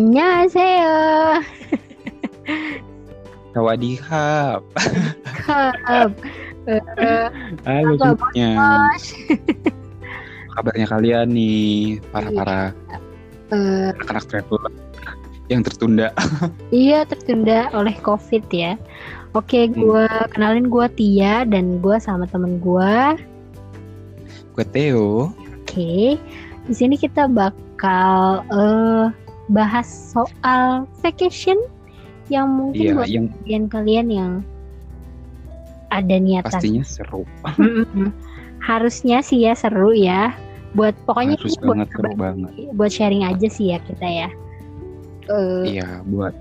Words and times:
Annyeonghaseyo. 0.00 0.96
Sawadihap. 3.52 4.60
Eh, 6.64 7.28
Halo 7.68 7.92
semuanya. 8.00 8.50
Kabarnya 10.56 10.86
kalian 10.88 11.28
nih 11.36 12.00
para 12.08 12.28
para 12.32 12.58
Eh, 13.50 13.90
anak-anak 13.92 14.24
travel 14.30 14.62
yang 15.52 15.60
tertunda. 15.66 16.14
iya 16.72 17.04
tertunda 17.04 17.68
oleh 17.76 17.92
COVID 18.00 18.46
ya. 18.48 18.80
Oke, 19.36 19.68
gua 19.68 20.08
kenalin 20.32 20.72
gua 20.72 20.88
Tia 20.88 21.44
dan 21.44 21.82
gua 21.84 22.00
sama 22.00 22.24
temen 22.30 22.56
gua. 22.62 23.18
Gue 24.54 24.64
Theo. 24.70 25.34
Oke, 25.60 26.16
di 26.70 26.74
sini 26.74 26.94
kita 26.94 27.26
bakal 27.26 28.46
eh 28.54 29.19
bahas 29.50 29.86
soal 29.86 30.86
vacation 31.02 31.58
yang 32.30 32.46
mungkin 32.46 32.84
Iya, 32.86 32.94
buat 32.94 33.08
yang 33.10 33.26
kalian-kalian 33.42 34.06
yang 34.08 34.32
ada 35.90 36.16
niatan 36.22 36.46
pastinya 36.46 36.84
seru. 36.86 37.26
Harusnya 38.62 39.18
sih 39.26 39.42
ya 39.42 39.58
seru 39.58 39.90
ya. 39.90 40.30
Buat 40.78 40.94
pokoknya 41.02 41.34
Harus 41.34 41.58
ini 41.58 41.58
buat 41.58 41.68
banget, 41.74 41.88
seru 41.90 42.10
banget. 42.14 42.50
buat 42.78 42.90
sharing 42.94 43.22
aja 43.26 43.48
sih 43.50 43.74
ya 43.74 43.78
kita 43.82 44.06
ya. 44.06 44.28
Eh, 45.26 45.62
Iya, 45.74 46.06
buat 46.06 46.34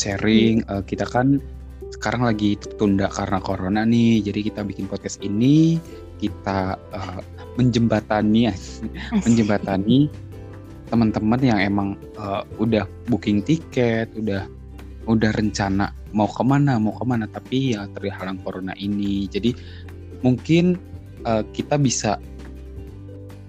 sharing. 0.00 0.64
eh, 0.64 0.82
kita 0.88 1.04
kan 1.04 1.44
sekarang 1.92 2.24
lagi 2.24 2.56
tertunda 2.56 3.12
karena 3.12 3.38
corona 3.44 3.84
nih. 3.84 4.24
Jadi 4.24 4.48
kita 4.48 4.64
bikin 4.64 4.88
podcast 4.88 5.20
ini 5.20 5.76
kita 6.16 6.80
eh, 6.96 7.20
menjembatani 7.60 8.48
menjembatani 9.28 10.08
teman-teman 10.88 11.40
yang 11.40 11.58
emang 11.60 11.88
eh, 12.16 12.42
udah 12.60 12.84
booking 13.08 13.40
tiket, 13.44 14.12
udah 14.16 14.46
udah 15.04 15.30
rencana 15.36 15.92
mau 16.16 16.24
ke 16.30 16.40
mana 16.40 16.80
mau 16.80 16.96
ke 16.96 17.04
mana 17.04 17.28
tapi 17.28 17.76
ya 17.76 17.84
terhalang 17.92 18.40
corona 18.40 18.72
ini. 18.80 19.28
Jadi 19.28 19.52
mungkin 20.24 20.78
eh, 21.24 21.44
kita 21.52 21.76
bisa 21.80 22.16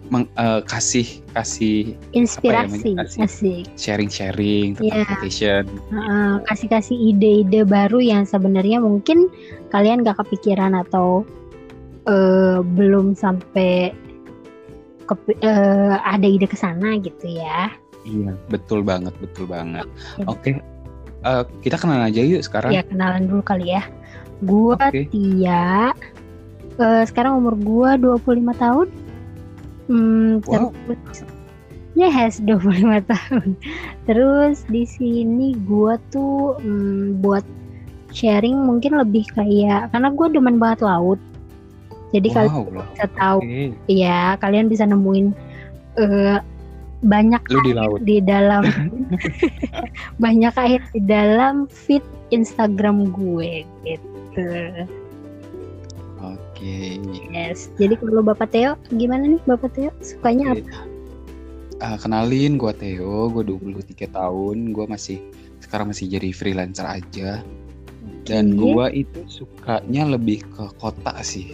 meng- 0.09 0.29
eh, 0.37 0.61
kasih 0.65 1.07
kasih 1.33 1.97
inspirasi 2.13 2.93
namanya? 2.93 3.09
Asik. 3.09 3.21
asik. 3.25 3.63
sharing-sharing 3.75 4.77
tentang 4.77 5.01
Iya. 5.01 5.09
vacation. 5.17 5.63
Heeh, 5.91 6.31
kasih-kasih 6.45 6.97
ide-ide 7.13 7.65
baru 7.65 7.99
yang 7.99 8.23
sebenarnya 8.23 8.79
mungkin 8.79 9.27
kalian 9.73 10.05
gak 10.05 10.21
kepikiran 10.21 10.77
atau 10.77 11.25
eh, 12.05 12.61
belum 12.61 13.17
sampai 13.17 13.89
kepi- 15.05 15.39
eh, 15.39 15.95
ada 15.95 16.27
ide 16.27 16.45
ke 16.45 16.57
sana 16.57 16.97
gitu 16.99 17.25
ya. 17.25 17.71
Iya, 18.05 18.37
betul 18.49 18.85
banget, 18.85 19.13
betul 19.17 19.49
banget. 19.49 19.85
Oke. 20.29 20.57
Oke, 20.57 20.61
eh, 21.25 21.43
kita 21.61 21.77
kenalan 21.77 22.09
aja 22.09 22.21
yuk 22.21 22.45
sekarang. 22.45 22.69
Ya 22.69 22.85
kenalan 22.85 23.25
dulu 23.25 23.41
kali 23.41 23.73
ya. 23.73 23.83
Gua 24.45 24.77
Oke. 24.77 25.09
Tia. 25.09 25.89
Eh, 26.75 27.03
sekarang 27.07 27.39
umur 27.39 27.55
gua 27.57 27.89
25 27.97 28.53
tahun. 28.53 28.87
Hmm, 29.85 30.41
Wow. 30.45 30.73
terus 30.73 31.23
Yes, 31.95 32.43
25 32.43 32.99
tahun. 33.13 33.55
Terus 34.03 34.67
di 34.67 34.83
sini 34.83 35.55
gua 35.63 35.95
tuh 36.11 36.59
hmm, 36.59 37.23
buat 37.23 37.47
sharing 38.11 38.55
mungkin 38.55 38.99
lebih 38.99 39.23
kayak 39.31 39.95
karena 39.95 40.11
gua 40.11 40.27
demen 40.27 40.59
banget 40.59 40.83
laut. 40.83 41.17
Jadi 42.15 42.27
kalian 42.31 42.55
Wow, 42.55 42.87
bisa 42.95 43.05
tahu 43.19 43.39
Oke. 43.43 43.75
ya, 43.91 44.39
kalian 44.39 44.71
bisa 44.71 44.87
nemuin 44.87 45.27
eh, 45.99 46.39
banyak 47.03 47.43
Lu 47.51 47.59
di 47.61 47.73
laut. 47.75 47.99
di 48.07 48.17
dalam 48.23 48.63
banyak 50.23 50.53
air 50.55 50.81
di 50.95 51.01
dalam 51.03 51.67
feed 51.67 52.03
Instagram 52.31 53.11
gue 53.11 53.67
gitu. 53.83 54.49
Oke. 56.23 56.97
Yes. 57.29 57.69
Jadi 57.77 57.99
kalau 57.99 58.25
Bapak 58.25 58.49
Theo 58.49 58.79
gimana 58.95 59.27
nih 59.29 59.41
Bapak 59.45 59.75
Theo? 59.75 59.91
Sukanya 60.01 60.55
apa? 60.55 60.63
Oke. 60.63 60.93
Ah, 61.83 61.99
kenalin 61.99 62.55
gue 62.55 62.71
Theo, 62.71 63.27
gue 63.29 63.43
23 63.43 64.07
tahun, 64.15 64.71
gue 64.71 64.85
masih 64.87 65.19
sekarang 65.59 65.91
masih 65.91 66.07
jadi 66.07 66.31
freelancer 66.31 66.87
aja. 66.87 67.43
Dan 68.25 68.57
gue 68.57 68.85
itu 68.95 69.21
sukanya 69.29 70.17
lebih 70.17 70.41
ke 70.49 70.65
kota 70.81 71.13
sih. 71.21 71.53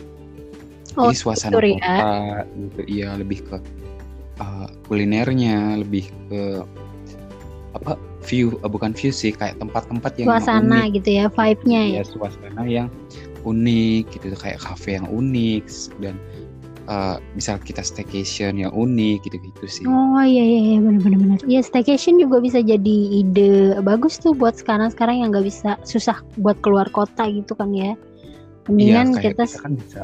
Oh, 1.00 1.08
Jadi 1.08 1.18
suasana 1.18 1.56
ya? 1.56 1.80
kota 1.80 2.12
gitu. 2.52 2.82
Iya, 2.88 3.10
lebih 3.16 3.40
ke 3.48 3.58
ah, 4.44 4.68
kulinernya, 4.88 5.80
lebih 5.80 6.12
ke 6.28 6.42
apa 7.72 7.96
view 8.28 8.60
eh, 8.60 8.70
bukan 8.70 8.92
view 8.92 9.10
sih 9.10 9.32
kayak 9.32 9.58
tempat-tempat 9.58 10.12
yang 10.20 10.28
suasana 10.28 10.80
unik. 10.88 10.94
gitu 11.02 11.10
ya, 11.16 11.26
vibe-nya 11.32 11.82
ya. 11.88 11.96
ya 12.00 12.04
suasana 12.04 12.64
yang 12.68 12.88
unik 13.48 14.04
gitu 14.14 14.36
kayak 14.38 14.60
cafe 14.62 15.00
yang 15.00 15.08
unik 15.10 15.66
dan 16.04 16.16
eh, 16.86 17.18
misal 17.34 17.56
kita 17.64 17.82
staycation 17.82 18.60
yang 18.62 18.74
unik 18.76 19.26
gitu-gitu 19.26 19.66
sih. 19.66 19.86
Oh 19.88 20.22
iya 20.22 20.44
iya 20.44 20.60
iya 20.76 20.80
benar-benar 20.84 21.20
benar. 21.24 21.40
Iya 21.48 21.62
staycation 21.64 22.20
juga 22.20 22.44
bisa 22.44 22.60
jadi 22.60 22.98
ide 23.24 23.80
bagus 23.82 24.20
tuh 24.20 24.36
buat 24.36 24.60
sekarang-sekarang 24.60 25.24
yang 25.24 25.30
nggak 25.32 25.48
bisa 25.48 25.80
susah 25.88 26.20
buat 26.38 26.60
keluar 26.60 26.92
kota 26.92 27.26
gitu 27.32 27.56
kan 27.56 27.72
ya. 27.72 27.96
Iya 28.70 28.70
Mendingan 28.70 29.08
kayak 29.18 29.24
kita, 29.34 29.44
kita 29.50 29.60
kan 29.64 29.74
bisa 29.80 30.02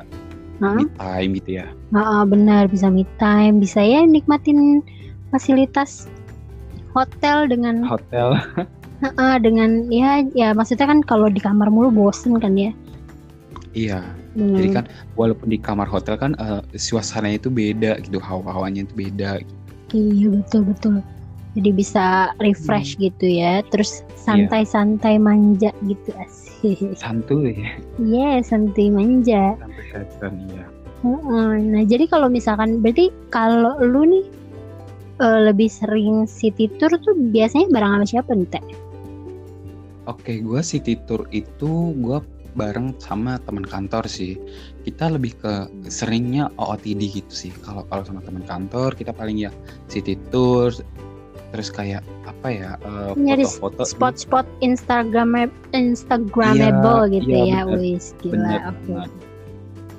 Hah? 0.58 0.78
me 0.78 0.86
time 0.98 1.32
gitu 1.38 1.52
ya. 1.62 1.68
Ah, 1.94 2.26
benar 2.26 2.66
bisa 2.68 2.90
me 2.90 3.06
time, 3.22 3.62
bisa 3.62 3.82
ya 3.82 4.02
nikmatin 4.04 4.82
fasilitas 5.30 6.10
hotel 6.98 7.46
dengan 7.46 7.86
Hotel. 7.86 8.34
ah, 9.22 9.38
dengan 9.38 9.86
ya 9.94 10.26
ya 10.34 10.58
maksudnya 10.58 10.90
kan 10.90 11.06
kalau 11.06 11.30
di 11.30 11.38
kamar 11.38 11.70
mulu 11.70 11.94
bosen 11.94 12.42
kan 12.42 12.58
ya. 12.58 12.74
iya. 13.78 14.02
Dengan, 14.38 14.58
Jadi 14.62 14.70
kan 14.70 14.86
walaupun 15.18 15.50
di 15.50 15.58
kamar 15.58 15.90
hotel 15.90 16.18
kan 16.18 16.34
eh, 16.38 16.62
suasananya 16.78 17.42
itu 17.42 17.50
beda 17.50 18.02
gitu, 18.02 18.18
hawa-hawanya 18.18 18.86
itu 18.86 18.94
beda. 18.94 19.42
gitu. 19.42 19.54
Iya 19.94 20.28
betul 20.34 20.62
betul. 20.68 20.96
Jadi 21.56 21.70
bisa 21.74 22.36
refresh 22.44 23.00
gitu 23.00 23.26
ya. 23.26 23.64
Terus 23.72 24.04
santai-santai 24.18 25.16
manja 25.22 25.72
gitu 25.88 26.12
asik. 26.18 26.98
Santuy 26.98 27.54
ya, 27.54 27.72
Iya 28.02 28.30
santai 28.42 28.90
manja. 28.90 29.54
sampai 29.62 29.84
season 29.94 30.34
iya. 30.52 30.66
Heeh. 31.06 31.52
Nah 31.70 31.84
jadi 31.86 32.10
kalau 32.10 32.28
misalkan 32.28 32.82
berarti 32.82 33.14
kalau 33.30 33.78
lu 33.80 34.02
nih 34.10 34.26
eh, 35.22 35.40
lebih 35.50 35.70
sering 35.70 36.26
city 36.26 36.66
tour 36.82 36.90
tuh 36.90 37.14
biasanya 37.30 37.70
bareng 37.70 38.02
sama 38.02 38.06
siapa 38.10 38.32
nih 38.34 38.50
Teh? 38.50 38.66
Oke, 40.08 40.40
gua 40.40 40.64
city 40.64 40.96
tour 41.06 41.28
itu 41.36 41.94
gua 42.02 42.24
bareng 42.58 42.98
sama 42.98 43.38
teman 43.46 43.62
kantor 43.62 44.10
sih. 44.10 44.34
Kita 44.82 45.14
lebih 45.14 45.38
ke 45.38 45.70
seringnya 45.94 46.50
OOTD 46.58 47.22
gitu 47.22 47.34
sih. 47.34 47.52
Kalau 47.62 47.86
kalau 47.86 48.02
sama 48.02 48.26
teman 48.26 48.42
kantor 48.48 48.98
kita 48.98 49.14
paling 49.14 49.38
ya 49.38 49.54
city 49.86 50.18
tour 50.34 50.74
terus 51.48 51.72
kayak 51.72 52.04
apa 52.28 52.48
ya 52.52 52.72
eh, 52.82 53.12
Nyari 53.16 53.48
foto-foto 53.48 53.88
Spot-spot 53.88 54.46
Instagram 54.60 55.48
Instagramable 55.72 57.08
Iya, 57.08 57.14
gitu 57.22 57.30
iya, 57.32 57.60
ya, 57.64 57.72
wis 57.72 58.12
gila. 58.20 58.72
Oke. 58.74 58.92
banget. 58.92 59.12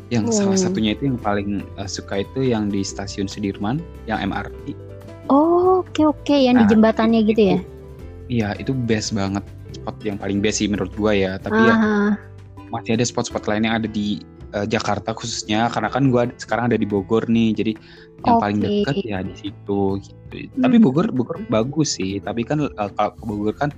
Yang 0.09 0.25
salah 0.33 0.57
Hmm. 0.57 0.65
satunya 0.65 0.91
itu 0.97 1.03
yang 1.09 1.19
paling 1.21 1.61
eh, 1.77 1.89
suka 1.89 2.25
itu 2.25 2.41
yang 2.45 2.69
di 2.69 2.81
stasiun 2.81 3.29
Sudirman, 3.29 3.81
yang 4.05 4.21
MRT. 4.25 4.73
Oh, 5.29 5.85
oke 5.85 6.03
oke 6.05 6.33
yang 6.33 6.57
di 6.57 6.65
Nah, 6.65 6.71
jembatannya 6.73 7.21
gitu 7.29 7.43
ya. 7.57 7.59
Iya, 8.29 8.49
itu 8.57 8.73
best 8.73 9.13
banget. 9.13 9.45
Spot 9.77 9.97
yang 10.05 10.17
paling 10.17 10.41
best 10.41 10.61
sih 10.61 10.69
menurut 10.69 10.93
gua 10.97 11.13
ya. 11.13 11.37
Tapi 11.37 11.61
ya 11.61 11.75
Ah, 11.77 12.13
masih 12.69 12.97
ada 12.97 13.05
spot-spot 13.05 13.45
lain 13.45 13.69
yang 13.69 13.77
ada 13.81 13.89
di 13.89 14.21
eh, 14.51 14.67
Jakarta 14.67 15.13
khususnya 15.13 15.69
karena 15.69 15.89
kan 15.89 16.09
gua 16.09 16.27
sekarang 16.35 16.69
ada 16.69 16.77
di 16.77 16.85
Bogor 16.85 17.27
nih 17.27 17.53
jadi 17.53 17.73
yang 18.21 18.37
paling 18.39 18.59
dekat 18.59 18.97
ya 19.03 19.19
di 19.21 19.35
situ 19.35 19.81
gitu. 19.99 20.35
Tapi 20.55 20.77
Hmm. 20.77 20.85
Bogor 20.85 21.07
Bogor 21.11 21.39
bagus 21.47 21.97
sih, 21.97 22.19
tapi 22.19 22.43
kan 22.43 22.61
eh, 22.63 22.91
kalau 22.93 23.13
ke 23.13 23.25
Bogor 23.25 23.55
kan 23.55 23.71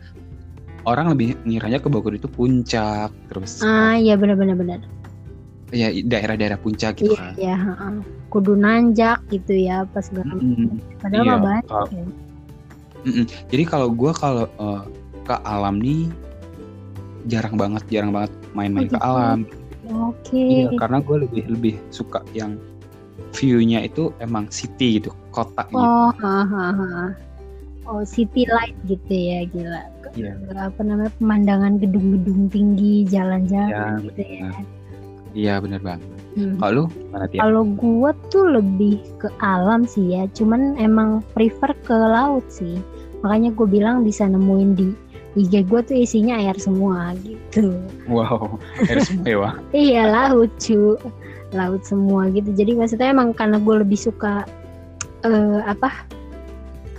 orang 0.83 1.13
lebih 1.13 1.37
ngiranya 1.45 1.77
ke 1.77 1.87
Bogor 1.87 2.13
itu 2.13 2.25
puncak 2.27 3.13
terus 3.29 3.61
ah 3.61 3.95
iya 3.95 4.17
benar-benar 4.17 4.57
benar. 4.57 4.81
ya 5.71 5.87
daerah-daerah 5.93 6.59
puncak 6.59 6.99
gitu 6.99 7.15
Iya 7.15 7.21
kan. 7.21 7.33
iya. 7.39 7.55
heeh. 7.55 7.93
Kudu 8.27 8.55
nanjak 8.55 9.23
gitu 9.29 9.55
ya 9.55 9.87
pas 9.87 10.03
segala. 10.03 10.35
Mm-mm. 10.35 10.79
Padahal 10.99 11.23
Iya, 11.23 11.31
mah 11.31 11.39
banyak 11.39 11.65
kalau- 11.67 11.91
ya. 11.91 12.05
Mm-mm. 13.01 13.25
Jadi 13.49 13.63
kalau 13.65 13.89
gua 13.91 14.11
kalau 14.11 14.45
eh, 14.51 14.83
ke 15.23 15.35
alam 15.41 15.79
nih 15.79 16.11
jarang 17.27 17.55
banget, 17.55 17.83
jarang 17.87 18.11
banget 18.11 18.33
main-main 18.51 18.87
Oh, 18.87 18.91
ke 18.91 18.97
gitu. 18.97 19.05
alam. 19.05 19.39
Oke. 19.91 20.67
Iya, 20.67 20.79
karena 20.79 20.99
gue 21.03 21.17
lebih 21.27 21.45
lebih 21.51 21.75
suka 21.91 22.23
yang 22.35 22.57
view-nya 23.35 23.87
itu 23.87 24.11
emang 24.23 24.51
city 24.51 25.03
gitu, 25.03 25.11
kota 25.35 25.67
gitu. 25.71 25.79
Oh, 25.79 26.11
ha, 26.11 26.37
ha, 26.47 26.67
ha. 26.75 26.91
oh 27.91 28.03
city 28.07 28.47
light 28.47 28.77
gitu 28.87 29.11
ya 29.11 29.47
gila. 29.51 29.83
Iya. 30.15 30.35
Apa 30.59 30.83
namanya 30.83 31.13
pemandangan 31.23 31.79
gedung-gedung 31.79 32.51
tinggi, 32.51 33.07
jalan-jalan 33.07 34.03
gitu 34.11 34.23
ya. 34.23 34.51
Iya 35.31 35.55
bener 35.63 35.79
banget. 35.83 36.03
Hmm. 36.35 36.59
Kalau 36.59 36.85
gimana 36.91 37.25
Tia? 37.31 37.41
Kalau 37.43 37.63
gua 37.79 38.11
tuh 38.31 38.45
lebih 38.55 38.99
ke 39.19 39.31
alam 39.43 39.87
sih 39.87 40.15
ya, 40.15 40.27
cuman 40.35 40.79
emang 40.79 41.23
prefer 41.35 41.75
ke 41.87 41.95
laut 41.95 42.47
sih. 42.51 42.79
makanya 43.21 43.53
gue 43.53 43.69
bilang 43.69 44.01
bisa 44.01 44.25
nemuin 44.25 44.71
di 44.81 44.97
IG 45.39 45.71
gue 45.71 45.81
tuh 45.87 45.97
isinya 45.97 46.43
air 46.43 46.59
semua 46.59 47.15
gitu. 47.23 47.79
Wow, 48.11 48.59
air 48.91 48.99
semua 49.07 49.27
ya, 49.27 49.51
iya 49.87 50.03
laut 50.11 50.51
cu. 50.59 50.99
Laut 51.55 51.83
semua 51.87 52.31
gitu. 52.31 52.51
Jadi 52.51 52.75
maksudnya 52.75 53.15
emang 53.15 53.35
karena 53.35 53.63
gue 53.63 53.83
lebih 53.83 53.99
suka 53.99 54.47
eh, 55.23 55.61
apa 55.67 56.07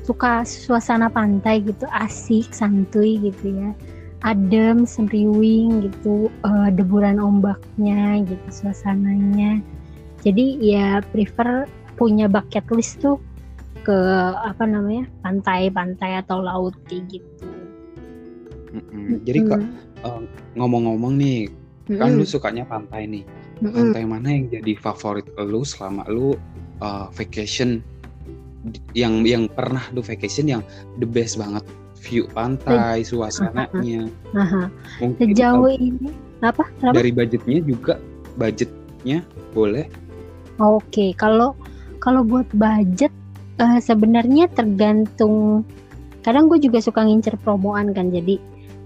suka 0.07 0.43
suasana 0.47 1.07
pantai 1.11 1.63
gitu 1.63 1.83
asik 1.91 2.51
santuy 2.55 3.19
gitu 3.19 3.51
ya. 3.51 3.71
Adem 4.23 4.87
semriwing 4.87 5.91
gitu 5.91 6.31
eh, 6.31 6.69
deburan 6.71 7.19
ombaknya 7.19 8.23
gitu 8.23 8.47
suasananya. 8.47 9.59
Jadi 10.23 10.61
ya 10.63 11.03
prefer 11.11 11.67
punya 11.99 12.31
bucket 12.31 12.63
list 12.71 13.03
tuh 13.03 13.19
ke 13.81 13.97
apa 14.45 14.63
namanya 14.63 15.09
pantai-pantai 15.25 16.21
atau 16.21 16.39
laut 16.39 16.77
kayak 16.85 17.17
gitu 17.17 17.50
Mm-mm. 18.71 19.23
Jadi 19.27 19.39
kok 19.47 19.62
Mm, 20.01 20.25
ngomong-ngomong 20.57 21.13
nih, 21.13 21.45
kan 21.94 22.18
lu 22.18 22.25
sukanya 22.25 22.65
pantai 22.65 23.06
nih. 23.06 23.21
mm, 23.62 23.69
mm. 23.69 23.73
Pantai 23.77 24.03
mana 24.09 24.33
yang 24.33 24.50
jadi 24.50 24.73
favorit 24.73 25.29
lu 25.38 25.62
selama 25.62 26.01
lu 26.09 26.33
uh, 26.81 27.06
vacation 27.13 27.85
yang 28.97 29.21
yang 29.21 29.45
pernah 29.45 29.85
lu 29.94 30.01
vacation 30.01 30.50
yang 30.50 30.62
the 30.97 31.06
best 31.06 31.38
banget 31.38 31.62
view 32.01 32.25
pantai, 32.33 33.06
suasananya. 33.06 34.09
Aha. 34.41 34.74
Mungkin 34.97 35.38
sejauh 35.38 35.69
uh, 35.69 35.77
ini 35.77 36.09
apa 36.41 36.65
kenapa 36.81 36.97
dari 36.97 37.13
budgetnya 37.13 37.62
juga 37.62 38.01
budgetnya 38.41 39.21
boleh. 39.53 39.85
Oke, 40.57 41.13
kalau 41.13 41.53
kalau 42.01 42.25
buat 42.25 42.50
budget 42.57 43.13
eh, 43.62 43.79
sebenarnya 43.81 44.50
tergantung. 44.50 45.62
Kadang 46.21 46.53
gue 46.53 46.62
juga 46.62 46.77
suka 46.77 47.01
ngincer 47.01 47.33
promoan 47.41 47.97
kan, 47.97 48.13
jadi 48.13 48.38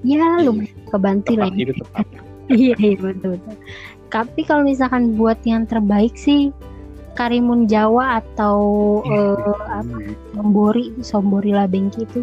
ya 0.04 0.18
Iya, 0.40 0.44
lumayan 0.44 0.80
kebantu 0.90 1.32
lah. 1.38 1.48
Ya. 1.50 1.64
itu 1.64 1.74
tepat. 1.80 2.06
Iya 2.46 2.76
iya 2.78 2.94
betul 3.02 3.42
betul. 3.42 3.56
Tapi 4.14 4.42
kalau 4.46 4.62
misalkan 4.62 5.18
buat 5.18 5.42
yang 5.44 5.66
terbaik 5.66 6.14
sih 6.14 6.54
Karimun 7.18 7.66
Jawa 7.66 8.22
atau 8.22 8.58
eh, 9.02 9.50
apa 9.66 9.82
Hmm. 9.82 10.14
Sombori 10.36 10.86
Sombori 11.02 11.52
Labengki 11.52 12.06
itu 12.06 12.22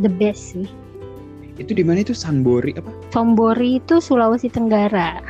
the 0.00 0.10
best 0.10 0.58
sih. 0.58 0.66
Itu 1.54 1.70
di 1.70 1.86
mana 1.86 2.02
itu 2.02 2.10
Sunbori 2.10 2.74
apa? 2.74 2.90
Sombori 3.14 3.78
itu 3.78 4.02
Sulawesi 4.02 4.50
Tenggara. 4.50 5.22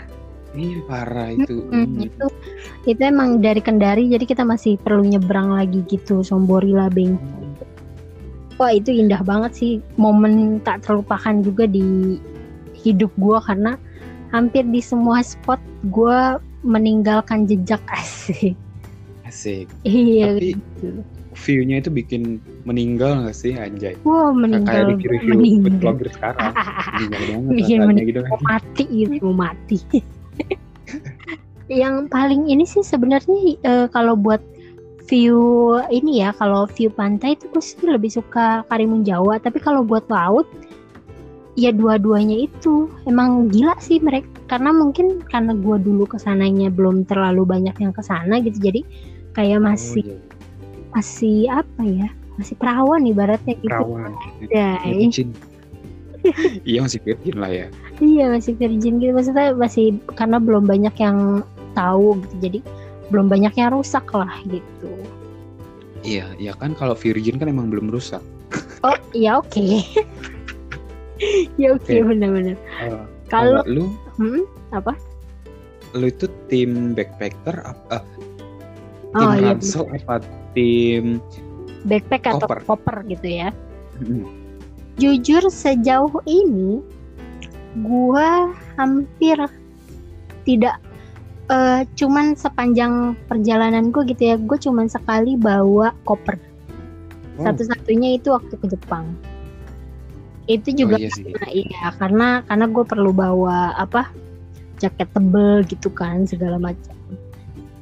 Iya 0.56 0.80
parah 0.88 1.36
itu. 1.36 1.66
Hmm, 1.68 1.84
Hmm. 1.84 2.06
itu 2.08 2.26
itu 2.88 3.00
emang 3.04 3.44
dari 3.44 3.60
Kendari 3.60 4.08
jadi 4.08 4.24
kita 4.24 4.40
masih 4.40 4.80
perlu 4.80 5.04
nyebrang 5.04 5.52
lagi 5.52 5.84
gitu 5.84 6.24
Sombori 6.24 6.72
Labengki. 6.72 7.43
Wah 8.54 8.70
itu 8.70 8.94
indah 8.94 9.18
banget 9.20 9.52
sih 9.54 9.72
momen 9.96 10.62
tak 10.62 10.86
terlupakan 10.86 11.42
juga 11.42 11.66
di 11.66 12.16
hidup 12.76 13.10
gua 13.16 13.42
karena 13.42 13.74
hampir 14.30 14.62
di 14.64 14.78
semua 14.78 15.20
spot 15.20 15.58
gua 15.90 16.38
meninggalkan 16.62 17.44
jejak 17.44 17.82
asik. 17.98 18.54
Asik. 19.24 19.66
Iya 19.82 20.38
Tapi 20.38 20.54
gitu. 20.54 20.88
view-nya 21.34 21.82
itu 21.82 21.90
bikin 21.90 22.38
meninggal 22.62 23.26
gak 23.26 23.34
sih 23.34 23.58
anjay? 23.58 23.98
Wah 24.06 24.30
Kayak 24.30 24.38
meninggal 24.38 24.80
review-review 24.86 25.34
meninggal. 25.34 25.74
blogger 25.82 26.08
sekarang. 26.14 26.52
Meninggal 26.94 27.20
banget 27.26 27.50
Bikin 27.58 27.78
meninggal. 27.82 28.06
gitu 28.06 28.20
kan. 28.22 28.30
mau 28.30 28.40
mati 28.46 28.84
gitu 28.86 29.14
mau 29.20 29.36
mati. 29.42 29.78
Yang 31.64 31.96
paling 32.06 32.42
ini 32.46 32.64
sih 32.64 32.84
sebenarnya 32.84 33.38
eh, 33.56 33.86
kalau 33.90 34.14
buat 34.14 34.38
view 35.04 35.38
ini 35.92 36.24
ya 36.24 36.32
kalau 36.34 36.64
view 36.64 36.88
pantai 36.88 37.36
itu 37.36 37.44
gue 37.52 37.60
sih 37.60 37.76
lebih 37.84 38.08
suka 38.08 38.64
Karimun 38.72 39.04
Jawa 39.04 39.36
tapi 39.36 39.60
kalau 39.60 39.84
buat 39.84 40.08
laut 40.08 40.48
ya 41.54 41.70
dua-duanya 41.70 42.48
itu 42.50 42.90
emang 43.06 43.46
gila 43.52 43.76
sih 43.78 44.00
mereka 44.02 44.26
karena 44.50 44.74
mungkin 44.74 45.22
karena 45.28 45.54
gue 45.54 45.76
dulu 45.78 46.08
ke 46.08 46.18
sananya 46.18 46.66
belum 46.72 47.06
terlalu 47.06 47.46
banyak 47.46 47.76
yang 47.78 47.92
ke 47.94 48.02
sana 48.02 48.40
gitu 48.42 48.58
jadi 48.58 48.80
kayak 49.36 49.60
masih 49.62 50.04
Oh, 50.04 50.10
iya. 50.10 50.18
masih 50.94 51.38
apa 51.50 51.82
ya 51.82 52.08
masih 52.38 52.54
perawan 52.54 53.02
ibaratnya 53.02 53.54
gitu 53.58 53.70
Perawan. 53.70 54.12
ya. 54.50 54.78
Iya 56.64 56.78
masih 56.80 57.00
virgin 57.04 57.36
lah 57.36 57.50
ya. 57.52 57.66
iya 58.00 58.32
masih 58.32 58.56
virgin 58.56 58.96
gitu 58.98 59.12
maksudnya 59.12 59.52
masih 59.54 59.98
karena 60.16 60.40
belum 60.40 60.64
banyak 60.64 60.94
yang 60.96 61.44
tahu 61.76 62.16
gitu 62.24 62.34
jadi 62.40 62.58
belum 63.12 63.26
banyak 63.28 63.54
yang 63.56 63.74
rusak 63.74 64.04
lah 64.14 64.32
gitu. 64.48 64.92
Iya, 66.04 66.36
ya 66.36 66.52
kan 66.56 66.76
kalau 66.76 66.92
virgin 66.92 67.40
kan 67.40 67.48
emang 67.48 67.72
belum 67.72 67.88
rusak. 67.88 68.20
oh 68.86 68.98
iya 69.16 69.40
oke. 69.40 69.60
Ya 71.56 71.70
oke 71.72 71.88
Oke. 71.88 72.02
benar-benar. 72.04 72.58
Eh, 72.82 73.06
kalau 73.30 73.62
lu? 73.70 73.86
Hmm, 74.18 74.44
apa? 74.74 74.98
Lu 75.94 76.10
itu 76.10 76.26
tim 76.50 76.92
backpacker 76.92 77.54
apa 77.64 78.02
tim 79.14 79.22
oh 79.30 79.34
iya 79.38 79.54
ransel 79.54 79.86
apa 79.94 80.18
tim 80.52 81.22
backpack 81.86 82.24
atau 82.34 82.46
Koper. 82.50 82.60
koper 82.66 82.96
gitu 83.06 83.28
ya. 83.30 83.48
Hmm, 84.02 84.26
jujur 84.98 85.46
sejauh 85.46 86.18
ini 86.26 86.82
gua 87.86 88.50
hampir 88.74 89.38
tidak 90.42 90.82
eh, 91.50 91.82
cuman 91.96 92.36
sepanjang 92.38 93.18
perjalanan 93.26 93.90
gue 93.90 94.02
gitu 94.12 94.22
ya 94.32 94.36
gue 94.38 94.58
cuman 94.60 94.86
sekali 94.88 95.36
bawa 95.36 95.92
koper 96.08 96.54
Oh. 97.34 97.50
satu-satunya 97.50 98.22
itu 98.22 98.30
waktu 98.30 98.54
ke 98.54 98.66
Jepang 98.70 99.10
itu 100.44 100.76
juga 100.76 101.00
oh 101.00 101.02
iya 101.02 101.10
sih. 101.10 101.24
Nah, 101.34 101.50
iya 101.50 101.84
karena 101.98 102.28
karena 102.46 102.66
gue 102.70 102.84
perlu 102.84 103.10
bawa 103.10 103.74
apa 103.74 104.06
jaket 104.78 105.08
tebel 105.10 105.64
gitu 105.66 105.88
kan 105.90 106.28
segala 106.28 106.60
macam 106.62 106.94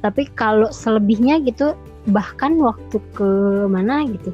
tapi 0.01 0.25
kalau 0.33 0.71
selebihnya 0.73 1.43
gitu 1.45 1.77
bahkan 2.09 2.57
waktu 2.57 2.97
ke 3.13 3.29
mana 3.69 4.07
gitu 4.09 4.33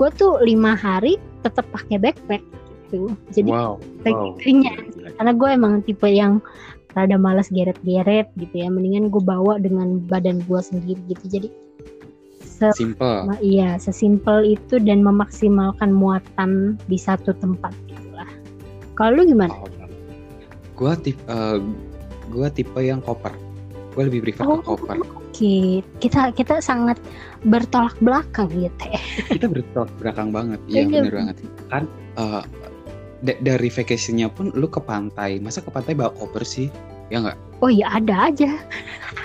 gue 0.00 0.08
tuh 0.16 0.40
lima 0.40 0.72
hari 0.78 1.20
tetap 1.44 1.68
pakai 1.74 2.00
backpack 2.00 2.42
gitu 2.88 3.12
jadi 3.36 3.50
wow. 3.52 3.76
wow. 4.06 4.32
Karena 5.14 5.32
gue 5.32 5.48
emang 5.54 5.72
tipe 5.86 6.08
yang 6.10 6.42
rada 6.96 7.14
malas 7.14 7.52
geret-geret 7.52 8.32
gitu 8.40 8.54
ya 8.56 8.68
mendingan 8.72 9.12
gue 9.12 9.20
bawa 9.20 9.60
dengan 9.60 10.00
badan 10.08 10.42
gue 10.48 10.60
sendiri 10.60 10.98
gitu 11.06 11.24
jadi 11.28 11.48
se 12.56 12.72
Simple. 12.72 13.28
Iya, 13.44 13.76
sesimpel 13.76 14.56
itu 14.56 14.80
dan 14.80 15.04
memaksimalkan 15.04 15.92
muatan 15.92 16.80
di 16.88 16.96
satu 16.96 17.36
tempat 17.36 17.76
gitulah. 17.84 18.28
Kalau 18.96 19.20
lu 19.20 19.28
gimana? 19.28 19.52
Oh, 19.52 19.68
gua 20.72 20.96
tipe 20.96 21.20
eh, 21.28 21.60
gua 22.32 22.48
tipe 22.48 22.80
yang 22.80 23.04
koper. 23.04 23.36
Gua 23.92 24.08
lebih 24.08 24.24
prefer 24.24 24.48
Oh. 24.48 24.64
ke 24.64 24.72
koper. 24.72 24.96
Oke, 25.04 25.84
kita 26.00 26.32
kita 26.32 26.64
sangat 26.64 26.96
bertolak 27.44 27.92
belakang 28.00 28.48
gitu 28.56 28.84
ya. 28.88 29.00
Kita 29.36 29.52
bertolak 29.52 29.92
belakang 30.00 30.32
banget. 30.32 30.56
Iya 30.64 30.88
Iya. 30.88 31.00
bener 31.04 31.12
banget. 31.12 31.36
Kan 31.68 31.84
eh, 32.16 32.42
da- 33.26 33.40
dari 33.42 33.66
vacationnya 33.66 34.30
pun 34.30 34.54
lu 34.54 34.66
ke 34.66 34.78
pantai. 34.78 35.36
Masa 35.36 35.58
ke 35.58 35.68
pantai 35.68 35.92
bawa 35.92 36.14
koper 36.14 36.46
sih? 36.46 36.70
Ya 37.08 37.18
nggak? 37.20 37.38
Oh 37.58 37.68
iya 37.68 37.86
ada 37.88 38.30
aja, 38.30 38.50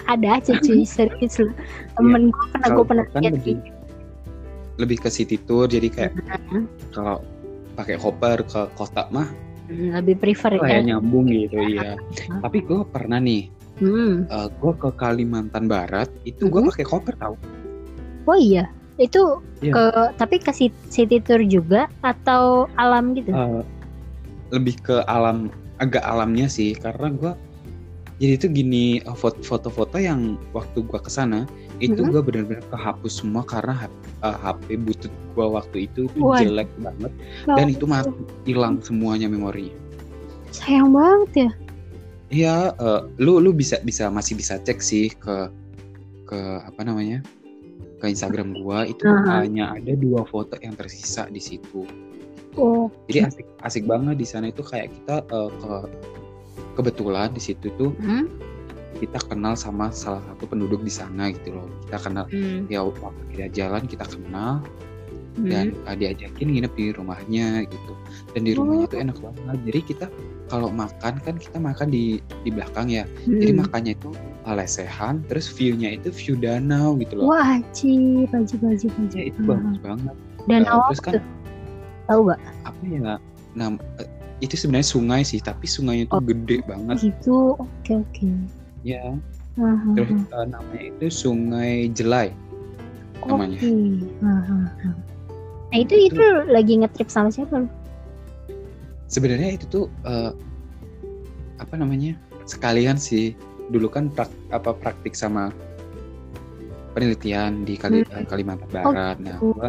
ada 0.05 0.27
aja 0.35 0.57
cuy 0.57 0.81
serius 0.87 1.37
lu. 1.37 1.53
Temen 1.93 2.29
gue 2.29 2.45
pernah 2.49 2.69
gue 2.71 2.85
pernah 2.85 3.05
kan 3.07 3.21
lihat 3.21 3.33
lebih 3.37 3.55
lebih 4.77 4.97
ke 4.99 5.09
city 5.09 5.37
tour. 5.39 5.65
Jadi 5.65 5.87
kayak 5.87 6.11
gitu. 6.15 6.65
kalau 6.91 7.21
pakai 7.71 7.95
koper 7.95 8.41
ke 8.43 8.61
kota 8.73 9.05
mah 9.09 9.29
Hmm, 9.65 9.95
lebih 9.95 10.19
prefer 10.19 10.59
kayak 10.59 10.83
ya. 10.83 10.87
nyambung 10.91 11.25
gitu 11.25 11.55
iya. 11.63 11.95
Tapi 12.43 12.59
gue 12.59 12.83
pernah 12.85 13.17
nih, 13.17 13.47
Hmm. 13.79 14.27
eh, 14.27 14.47
gue 14.51 14.73
ke 14.75 14.89
Kalimantan 14.93 15.65
Barat 15.65 16.11
itu 16.21 16.45
gue 16.45 16.59
Mhm. 16.59 16.69
pakai 16.69 16.83
koper 16.83 17.15
tau. 17.15 17.39
Oh 18.21 18.35
iya, 18.35 18.67
itu 18.97 19.39
Iya. 19.59 19.71
ke 19.71 19.83
tapi 20.19 20.35
ke 20.37 20.51
ci- 20.51 20.75
city 20.85 21.17
tour 21.17 21.39
juga 21.41 21.87
atau 22.01 22.67
alam 22.75 23.15
gitu? 23.15 23.31
Eh, 23.31 23.63
lebih 24.51 24.75
ke 24.79 24.95
alam 25.07 25.47
agak 25.79 26.03
alamnya 26.03 26.45
sih 26.45 26.75
karena 26.75 27.09
gua 27.09 27.33
jadi 28.21 28.37
itu 28.37 28.47
gini 28.53 29.01
eh, 29.01 29.17
fot- 29.17 29.41
foto-foto 29.41 29.97
yang 29.97 30.37
waktu 30.53 30.85
gua 30.85 31.01
ke 31.01 31.09
sana 31.09 31.49
itu 31.81 31.97
Mhm. 31.97 32.11
gua 32.13 32.21
benar-benar 32.21 32.61
kehapus 32.69 33.23
semua 33.23 33.41
karena 33.41 33.73
H- 33.73 33.91
eh, 34.21 34.37
HP 34.37 34.77
butut 34.77 35.09
gua 35.33 35.57
waktu 35.57 35.89
itu 35.89 36.05
itu 36.05 36.19
Waduh. 36.21 36.37
jelek 36.37 36.69
banget 36.77 37.11
dan 37.47 37.65
itu 37.67 37.85
mati 37.85 38.11
hilang 38.45 38.77
semuanya 38.79 39.25
memorinya 39.25 39.73
sayang 40.51 40.91
banget 40.91 41.31
ya. 41.33 41.51
Iya 42.29 42.55
eh, 42.75 43.01
lu 43.17 43.39
lu 43.39 43.51
bisa 43.51 43.79
bisa 43.81 44.07
masih 44.07 44.35
bisa 44.35 44.59
cek 44.59 44.79
sih 44.79 45.11
ke 45.11 45.47
ke 46.27 46.39
apa 46.61 46.83
namanya 46.83 47.19
ke 47.99 48.07
Instagram 48.07 48.55
gua 48.55 48.83
itu 48.83 49.03
Aha. 49.03 49.43
hanya 49.43 49.75
ada 49.75 49.93
dua 49.95 50.23
foto 50.23 50.55
yang 50.59 50.75
tersisa 50.75 51.27
di 51.27 51.39
situ 51.39 51.83
Oh, 52.59 52.91
jadi 53.07 53.31
asik 53.31 53.47
asik 53.63 53.83
banget 53.87 54.19
di 54.19 54.27
sana 54.27 54.51
itu 54.51 54.59
kayak 54.59 54.91
kita 54.91 55.23
eh, 55.23 55.49
ke 55.61 55.73
kebetulan 56.75 57.31
di 57.31 57.41
situ 57.43 57.71
tuh 57.75 57.91
hmm? 57.99 58.27
kita 58.99 59.17
kenal 59.27 59.55
sama 59.55 59.89
salah 59.89 60.21
satu 60.29 60.45
penduduk 60.45 60.83
di 60.83 60.91
sana 60.91 61.31
gitu 61.31 61.55
loh 61.55 61.67
kita 61.87 61.97
kenal 61.99 62.25
Hmm. 62.27 62.67
ya 62.67 62.83
waktu 62.83 63.21
kita 63.33 63.45
jalan 63.51 63.83
kita 63.87 64.05
kenal 64.07 64.59
dan 65.47 65.71
uh, 65.87 65.95
diajakin 65.95 66.51
nginep 66.51 66.73
di 66.75 66.91
rumahnya 66.91 67.63
gitu 67.63 67.93
dan 68.35 68.41
di 68.43 68.51
rumahnya 68.51 68.83
Oh. 68.83 68.89
itu 68.91 68.97
enak 68.99 69.17
banget 69.23 69.57
jadi 69.63 69.79
kita 69.87 70.05
kalau 70.51 70.67
makan 70.67 71.13
kan 71.23 71.35
kita 71.39 71.55
makan 71.55 71.87
di 71.87 72.19
di 72.43 72.51
belakang 72.51 72.91
ya 72.91 73.07
jadi 73.23 73.55
Mm-mm. 73.55 73.63
makannya 73.63 73.95
itu 73.95 74.11
uh, 74.43 74.55
lesehan 74.59 75.23
terus 75.31 75.47
view-nya 75.47 75.95
itu 75.95 76.11
view 76.11 76.35
danau 76.35 76.99
gitu 76.99 77.15
loh 77.15 77.31
Wah, 77.31 77.63
wajib, 77.63 78.27
wajib, 78.35 78.59
wajib. 78.59 78.91
ya 79.15 79.31
itu 79.31 79.39
bagus 79.47 79.79
banget 79.79 80.15
Dan 80.51 80.67
Uh, 80.67 80.83
terus 80.91 80.99
kan 80.99 81.13
tuh, 81.15 81.23
tahu 82.05 82.31
gak? 82.31 82.39
apa 82.63 82.81
ya 82.83 83.15
nah 83.51 83.67
itu 84.39 84.55
sebenarnya 84.55 84.87
sungai 84.87 85.21
sih 85.21 85.37
tapi 85.37 85.65
sungainya 85.65 86.09
itu 86.09 86.15
Oh. 86.17 86.23
gede 86.23 86.57
banget 86.65 86.97
Gitu, 87.03 87.37
oke 87.55 87.91
oke. 87.93 88.29
ya 88.81 89.13
ah, 89.59 89.77
terus 89.93 90.09
uh, 90.31 90.47
namanya 90.47 90.81
itu 90.89 91.05
Sungai 91.07 91.91
Jelai 91.91 92.33
namanya. 93.21 93.59
Oke. 93.61 93.73
Ah, 94.25 94.41
ah. 94.49 94.65
Nah 95.69 95.77
itu 95.77 95.93
Itu- 95.93 96.17
itu 96.17 96.25
lagi 96.49 96.73
ngetrip 96.81 97.07
sama 97.07 97.29
siapa 97.29 97.69
sebenarnya 99.05 99.53
itu 99.53 99.65
tuh 99.67 99.85
eh, 100.01 100.31
apa 101.59 101.75
namanya 101.75 102.15
sekalian 102.47 102.95
sih 102.95 103.35
dulu 103.69 103.87
kan 103.87 104.09
prak- 104.09 104.33
apa 104.49 104.73
praktik 104.73 105.13
sama 105.13 105.51
penelitian 106.91 107.63
di 107.63 107.75
Kali- 107.79 108.03
Hmm. 108.05 108.21
eh, 108.21 108.25
Kalimantan 108.27 108.67
Oh, 108.67 108.73
Barat. 108.73 109.17
Nah 109.19 109.37
Oh, 109.39 109.53
gua 109.55 109.67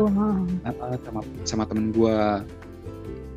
eh, 0.66 0.96
sama 1.02 1.20
sama 1.46 1.64
temen 1.66 1.94
gua. 1.94 2.42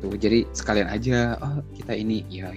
Tuh 0.02 0.12
jadi 0.14 0.44
sekalian 0.52 0.88
aja 0.90 1.38
oh 1.40 1.62
kita 1.72 1.96
ini 1.96 2.26
ya. 2.28 2.52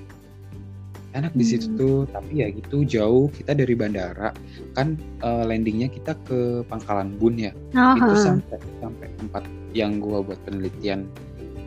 Enak 1.10 1.34
di 1.34 1.42
situ 1.42 1.66
Hmm. 1.74 1.78
tuh. 1.80 1.98
Tapi 2.12 2.46
ya 2.46 2.48
gitu 2.54 2.86
jauh. 2.86 3.32
Kita 3.32 3.54
dari 3.54 3.74
bandara 3.74 4.30
kan 4.74 4.94
eh, 5.22 5.44
landingnya 5.46 5.90
kita 5.90 6.14
ke 6.26 6.66
Pangkalan 6.66 7.18
Bun 7.18 7.38
ya. 7.38 7.54
Ah, 7.74 7.98
itu 7.98 8.14
sampai 8.18 8.58
sampai 8.78 9.08
tempat 9.18 9.44
yang 9.74 10.02
gua 10.02 10.22
buat 10.22 10.38
penelitian 10.46 11.06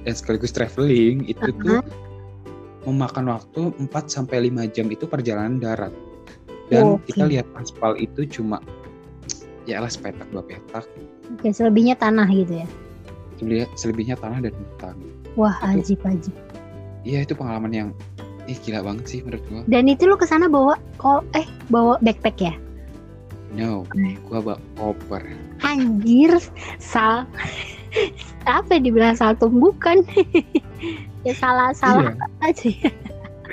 dan 0.02 0.14
sekaligus 0.14 0.50
traveling 0.50 1.23
itu 1.31 1.54
tuh 1.62 1.78
memakan 2.83 3.31
waktu 3.31 3.71
4 3.78 4.11
sampai 4.11 4.50
5 4.50 4.66
jam 4.66 4.90
itu 4.90 5.07
perjalanan 5.07 5.62
darat. 5.62 5.95
Dan 6.66 6.99
Oke. 6.99 7.14
kita 7.14 7.31
lihat 7.31 7.47
aspal 7.54 7.95
itu 7.95 8.26
cuma 8.26 8.59
ya 9.64 9.78
lah 9.78 9.88
sepetak 9.88 10.26
dua 10.28 10.42
petak. 10.42 10.85
Oke, 11.33 11.49
selebihnya 11.50 11.95
tanah 11.95 12.26
gitu 12.28 12.62
ya. 12.62 12.69
Selebihnya, 13.38 13.66
selebihnya 13.75 14.16
tanah 14.16 14.38
dan 14.40 14.52
hutan. 14.52 14.97
Wah, 15.35 15.57
Itu- 15.73 15.97
ajib 15.97 16.00
ajib. 16.04 16.35
Iya 17.02 17.26
itu 17.26 17.35
pengalaman 17.35 17.73
yang 17.73 17.88
eh 18.47 18.54
gila 18.57 18.83
banget 18.83 19.04
sih 19.09 19.19
menurut 19.23 19.42
gua. 19.47 19.62
Dan 19.66 19.87
itu 19.87 20.07
lu 20.07 20.14
ke 20.14 20.23
sana 20.23 20.47
bawa 20.47 20.78
kok 20.97 21.23
eh 21.35 21.47
bawa 21.66 21.99
backpack 21.99 22.38
ya? 22.38 22.54
No, 23.52 23.85
Hmm. 23.90 24.16
gua 24.26 24.38
bawa 24.40 24.57
koper. 24.75 25.23
Anjir, 25.62 26.38
sal 26.78 27.26
apa 28.49 28.69
yang 28.73 28.85
dibilang 28.85 29.14
saltum 29.14 29.59
bukan? 29.59 30.02
ya 31.26 31.35
salah 31.35 31.71
salah 31.73 32.11
Iya, 32.11 32.26
aja. 32.42 32.69
ya. 32.73 32.90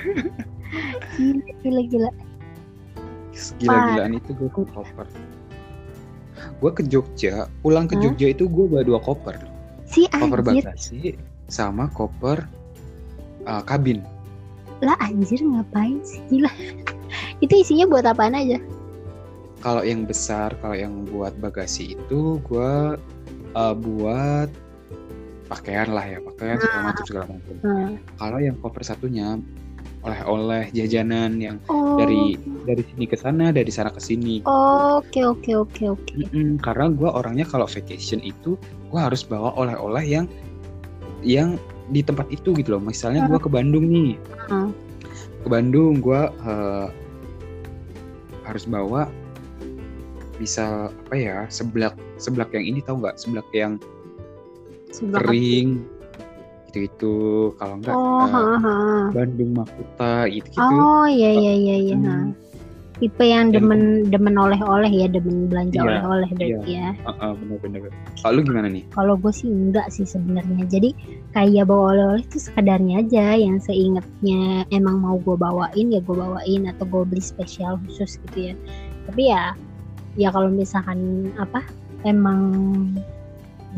gila 1.16 1.42
gila 1.60 1.82
gila. 1.86 2.10
gila-gilaan 3.58 4.12
itu 4.14 4.30
gua 4.34 4.48
bawa 4.52 4.66
koper. 4.74 5.06
Gua 6.60 6.70
ke 6.76 6.84
Jogja, 6.84 7.48
pulang 7.64 7.88
ke 7.88 7.96
Hah? 7.96 8.02
Jogja 8.04 8.36
itu 8.36 8.44
gua 8.46 8.68
bawa 8.68 8.82
dua 8.84 9.00
koper. 9.00 9.36
Si 9.88 10.06
Koper 10.06 10.44
anjir 10.44 10.64
bagasi 10.70 11.00
sama 11.50 11.90
koper 11.90 12.46
uh, 13.48 13.64
kabin. 13.66 14.04
lah 14.80 14.96
anjir 15.04 15.40
ngapain 15.44 16.00
sih 16.06 16.20
gila. 16.32 16.48
itu 17.44 17.52
isinya 17.52 17.84
buat 17.84 18.04
apaan 18.08 18.32
aja? 18.32 18.56
kalau 19.60 19.84
yang 19.84 20.08
besar 20.08 20.56
kalau 20.64 20.72
yang 20.72 21.04
buat 21.08 21.36
bagasi 21.38 21.94
itu 21.94 22.40
gua 22.48 22.96
uh, 23.52 23.74
buat 23.76 24.48
pakaian 25.52 25.92
lah 25.92 26.04
ya 26.08 26.18
pakaian 26.24 26.56
segala 26.56 26.82
macam 26.90 27.04
segala 27.04 27.24
macam 27.28 27.54
Hmm. 27.60 27.92
kalau 28.16 28.38
yang 28.40 28.56
koper 28.56 28.80
satunya 28.80 29.36
oleh-oleh 30.00 30.72
jajanan 30.72 31.36
yang 31.36 31.56
Oh. 31.68 32.00
dari 32.00 32.40
dari 32.64 32.82
sini 32.88 33.04
ke 33.04 33.16
sana 33.20 33.52
dari 33.52 33.68
sana 33.68 33.92
ke 33.92 34.00
sini. 34.00 34.40
Oke 34.48 35.20
oke 35.20 35.52
oke 35.52 35.82
oke. 35.92 36.12
Karena 36.64 36.88
gua 36.88 37.20
orangnya 37.20 37.44
kalau 37.44 37.68
vacation 37.68 38.24
itu 38.24 38.56
gua 38.88 39.12
harus 39.12 39.20
bawa 39.20 39.52
oleh-oleh 39.60 40.04
yang 40.08 40.24
yang 41.20 41.60
di 41.92 42.00
tempat 42.00 42.32
itu 42.32 42.56
gitu 42.56 42.76
loh. 42.76 42.82
Misalnya 42.82 43.28
gua 43.28 43.36
ke 43.36 43.52
Bandung 43.52 43.88
nih. 43.88 44.16
Hmm. 44.48 44.72
ke 45.40 45.48
Bandung 45.48 46.04
gua 46.04 46.28
uh, 46.44 46.92
harus 48.44 48.68
bawa 48.68 49.08
bisa 50.36 50.88
apa 50.88 51.14
ya 51.16 51.36
seblak 51.52 51.96
seblak 52.16 52.52
yang 52.56 52.64
ini 52.64 52.80
tahu 52.80 53.04
nggak? 53.04 53.20
Seblak 53.20 53.48
yang 53.52 53.76
Sebelah 54.90 55.22
kering 55.22 55.86
itu 56.78 57.14
kalau 57.58 57.74
enggak 57.80 57.94
Oh, 57.96 58.22
eh, 58.22 58.28
ha, 58.30 58.42
ha. 58.62 58.76
Bandung 59.10 59.50
Makuta 59.56 60.28
gitu 60.30 60.46
gitu 60.46 60.60
Oh 60.62 61.06
iya 61.08 61.30
iya 61.34 61.52
iya 61.56 61.76
iya. 61.90 61.96
Hmm. 61.98 62.30
Tipe 63.00 63.24
yang 63.24 63.48
demen 63.48 64.12
demen 64.12 64.36
oleh-oleh 64.36 64.92
ya, 64.92 65.08
demen 65.08 65.48
belanja 65.48 65.80
Iya, 65.80 66.04
oleh-oleh 66.04 66.28
berarti 66.36 66.68
ya. 66.76 66.92
bener-bener 67.40 67.96
kalau 68.20 68.36
lu 68.36 68.40
gimana 68.44 68.68
nih 68.68 68.84
Kalau 68.92 69.16
gue 69.16 69.32
sih 69.32 69.48
enggak 69.48 69.88
sih 69.88 70.04
sebenarnya. 70.04 70.68
Jadi 70.68 70.92
kayak 71.32 71.64
bawa 71.64 71.96
oleh-oleh 71.96 72.20
itu 72.28 72.36
sekadarnya 72.36 73.00
aja 73.00 73.40
yang 73.40 73.56
seingetnya 73.56 74.68
emang 74.68 75.00
mau 75.00 75.16
gue 75.16 75.32
bawain 75.32 75.88
ya 75.88 76.04
gue 76.04 76.12
bawain 76.12 76.68
atau 76.68 76.84
gue 76.84 77.02
beli 77.08 77.24
spesial 77.24 77.80
khusus 77.88 78.20
gitu 78.28 78.52
ya. 78.52 78.54
Tapi 79.08 79.32
ya 79.32 79.56
ya 80.20 80.28
kalau 80.28 80.52
misalkan 80.52 81.32
apa 81.40 81.64
emang 82.04 82.44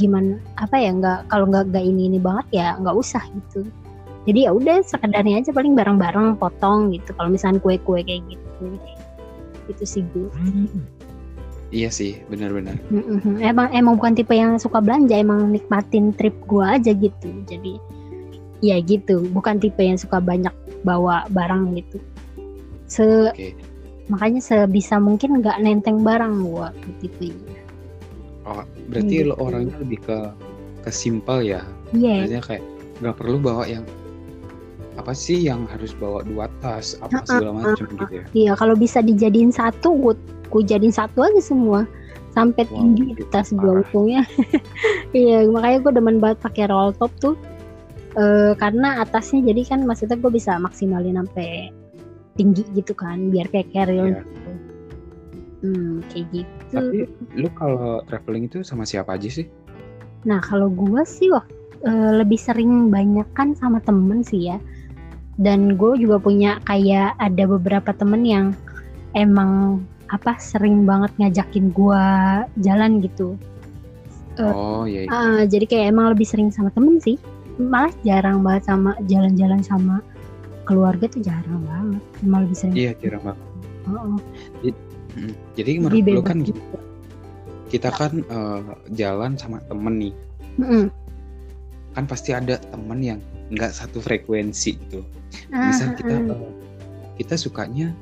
gimana 0.01 0.41
apa 0.57 0.77
ya 0.81 0.91
nggak 0.95 1.29
kalau 1.29 1.49
nggak 1.49 1.69
nggak 1.73 1.85
ini 1.85 2.09
ini 2.09 2.19
banget 2.21 2.47
ya 2.53 2.67
nggak 2.81 2.97
usah 2.97 3.23
gitu. 3.33 3.69
Jadi 4.23 4.47
ya 4.47 4.55
udah 4.55 4.87
sekedarnya 4.87 5.43
aja 5.43 5.51
paling 5.51 5.75
bareng-bareng 5.75 6.39
potong 6.39 6.95
gitu. 6.95 7.11
Kalau 7.19 7.29
misalkan 7.29 7.59
kue-kue 7.59 8.07
kayak 8.07 8.23
gitu 8.31 8.79
itu 9.71 9.85
sih 9.87 10.03
gue 10.11 10.31
iya 11.73 11.89
sih 11.89 12.21
benar-benar. 12.29 12.77
Emang 13.41 13.73
emang 13.73 13.97
bukan 13.97 14.13
tipe 14.13 14.37
yang 14.37 14.61
suka 14.61 14.85
belanja 14.85 15.17
emang 15.17 15.49
nikmatin 15.49 16.13
trip 16.13 16.37
gua 16.45 16.77
aja 16.77 16.93
gitu. 16.93 17.33
Jadi 17.49 17.81
ya 18.61 18.77
gitu 18.85 19.25
bukan 19.33 19.57
tipe 19.57 19.81
yang 19.81 19.97
suka 19.97 20.21
banyak 20.21 20.53
bawa 20.85 21.25
barang 21.33 21.73
gitu. 21.81 21.99
Se 22.87 23.33
oke. 23.33 23.57
makanya 24.13 24.45
sebisa 24.45 25.01
mungkin 25.01 25.41
nggak 25.41 25.65
nenteng 25.65 26.05
barang 26.05 26.45
gua 26.45 26.77
gitu 27.01 27.33
oh 28.45 28.63
berarti 28.89 29.15
Gitu. 29.19 29.29
lo 29.29 29.35
orangnya 29.39 29.77
lebih 29.79 29.99
ke 30.01 30.19
ke 30.83 30.91
simpel 30.91 31.43
ya 31.43 31.63
iya 31.93 32.23
Maksudnya 32.23 32.43
kayak 32.43 32.65
nggak 33.01 33.17
perlu 33.17 33.39
bawa 33.39 33.65
yang 33.65 33.85
apa 34.93 35.13
sih 35.13 35.41
yang 35.41 35.65
harus 35.67 35.95
bawa 35.95 36.21
dua 36.23 36.47
tas 36.61 37.01
apa 37.01 37.25
segala 37.25 37.51
macam 37.65 37.87
gitu 37.89 38.13
ya 38.13 38.25
iya 38.33 38.53
kalau 38.53 38.75
bisa 38.75 39.01
dijadiin 39.01 39.49
satu 39.49 39.95
gua 39.95 40.15
gua 40.49 40.63
jadiin 40.63 40.93
satu 40.93 41.25
aja 41.25 41.41
semua 41.41 41.89
sampai 42.33 42.65
Wow, 42.67 42.77
tinggi 42.77 43.05
di 43.15 43.25
tas 43.27 43.49
gua 43.51 43.61
parah. 43.63 43.81
untungnya 43.81 44.23
iya 45.17 45.45
makanya 45.47 45.79
gua 45.81 45.93
demen 45.95 46.17
banget 46.19 46.39
pakai 46.41 46.65
roll 46.67 46.93
top 46.95 47.13
tuh 47.19 47.37
Eh, 48.13 48.53
karena 48.61 49.01
atasnya 49.01 49.41
jadi 49.41 49.73
kan 49.73 49.89
maksudnya 49.89 50.21
gue 50.21 50.29
bisa 50.29 50.61
maksimalin 50.61 51.17
sampai 51.17 51.73
tinggi 52.37 52.61
gitu 52.77 52.93
kan 52.93 53.33
biar 53.33 53.49
kayak 53.49 53.73
carry 53.73 53.97
on 53.97 54.13
Iya. 54.13 54.21
gitu. 54.21 54.51
Hmm, 55.65 55.97
kayak 56.13 56.27
gitu. 56.31 56.62
Tapi 56.73 57.05
lu 57.37 57.49
kalau 57.55 58.01
traveling 58.09 58.49
itu 58.49 58.65
sama 58.65 58.89
siapa 58.89 59.15
aja 59.15 59.29
sih 59.29 59.47
Nah 60.23 60.39
kalau 60.39 60.71
gue 60.71 61.03
sih 61.03 61.31
waktu 61.35 61.55
lebih 62.23 62.39
sering 62.39 62.95
banyak 62.95 63.27
kan 63.35 63.59
sama 63.59 63.83
temen 63.83 64.23
sih 64.23 64.55
ya. 64.55 64.59
Dan 65.41 65.75
gue 65.75 65.99
juga 65.99 66.23
punya 66.23 66.63
kayak 66.63 67.19
ada 67.19 67.45
beberapa 67.49 67.91
temen 67.91 68.23
yang 68.23 68.47
emang 69.19 69.83
apa 70.13 70.37
sering 70.39 70.85
banget 70.85 71.11
ngajakin 71.19 71.73
gue 71.75 72.05
jalan 72.63 73.03
gitu. 73.03 73.35
Eh, 74.39 74.47
oh 74.47 74.87
iya 74.87 75.09
iya. 75.09 75.11
Ah, 75.11 75.43
jadi 75.43 75.65
kayak 75.67 75.87
emang 75.91 76.15
lebih 76.15 76.29
sering 76.29 76.55
sama 76.55 76.71
temen 76.71 77.03
sih. 77.03 77.19
Malah 77.59 77.93
jarang 78.07 78.47
banget 78.47 78.71
sama 78.71 78.95
jalan-jalan 79.11 79.61
sama 79.65 79.99
keluarga 80.69 81.11
tuh 81.11 81.25
jarang 81.25 81.67
banget. 81.67 82.03
Emang 82.23 82.47
lebih 82.47 82.57
sering. 82.57 82.77
iya 82.79 82.93
jarang 83.03 83.27
banget 83.27 83.41
Oh, 83.91 84.15
Mm. 85.13 85.33
jadi 85.59 85.71
menurut 85.79 85.99
lu 86.01 86.05
bebas 86.21 86.25
kan 86.25 86.39
gitu. 86.45 86.61
kita 87.69 87.89
kan 87.93 88.13
eh, 88.25 88.61
jalan 88.97 89.37
sama 89.37 89.61
temen 89.69 89.95
nih 90.09 90.15
Mm-mm. 90.61 90.85
kan 91.93 92.05
pasti 92.09 92.33
ada 92.33 92.57
temen 92.73 93.01
yang 93.01 93.21
nggak 93.53 93.73
satu 93.73 94.01
frekuensi 94.01 94.77
gitu 94.89 95.05
Ah, 95.53 95.69
misal 95.73 95.97
kita 95.97 96.17
eh, 96.29 96.53
kita 97.21 97.35
sukanya 97.37 97.93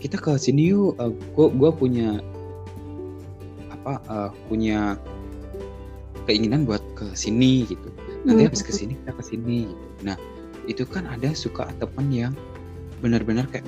kita 0.00 0.16
ke 0.16 0.32
sini 0.36 0.72
yuk 0.72 0.96
eh, 1.00 1.12
gua 1.36 1.48
gua 1.52 1.70
punya 1.72 2.20
apa 3.72 4.00
eh, 4.00 4.30
punya 4.48 4.96
keinginan 6.28 6.68
buat 6.68 6.84
ke 6.96 7.12
sini 7.16 7.64
gitu 7.68 7.88
nanti 8.28 8.44
Mm. 8.44 8.48
habis 8.52 8.60
ke 8.60 8.72
sini 8.72 8.92
kita 9.00 9.12
ke 9.16 9.22
sini 9.24 9.58
gitu. 9.72 9.84
nah 10.04 10.16
itu 10.68 10.84
kan 10.84 11.08
ada 11.08 11.32
suka 11.32 11.68
temen 11.80 12.12
yang 12.12 12.32
benar-benar 13.00 13.48
kayak 13.48 13.64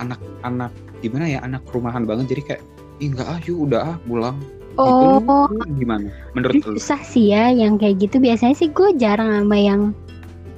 anak-anak 0.00 0.72
gimana 1.02 1.24
ya 1.28 1.38
anak 1.44 1.66
rumahan 1.74 2.06
banget 2.06 2.32
jadi 2.32 2.42
kayak 2.46 2.62
ih 3.02 3.08
nggak 3.12 3.28
ah 3.28 3.38
yuk 3.42 3.58
udah 3.68 3.80
ah 3.94 3.96
pulang 4.06 4.38
Oh, 4.80 5.20
itu 5.20 5.84
gimana 5.84 6.08
menurut 6.32 6.64
lu? 6.64 6.80
susah 6.80 6.96
sih 7.04 7.28
ya 7.28 7.52
yang 7.52 7.76
kayak 7.76 8.00
gitu. 8.08 8.16
Biasanya 8.16 8.56
sih 8.56 8.72
gue 8.72 8.96
jarang 8.96 9.28
sama 9.28 9.56
yang 9.60 9.92